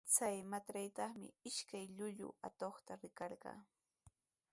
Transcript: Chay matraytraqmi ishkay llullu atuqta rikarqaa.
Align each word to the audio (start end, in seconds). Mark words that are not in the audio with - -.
Chay 0.15 0.37
matraytraqmi 0.51 1.27
ishkay 1.49 1.85
llullu 1.95 2.29
atuqta 2.47 2.93
rikarqaa. 3.01 3.59